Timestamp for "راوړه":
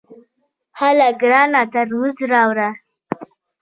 2.31-2.69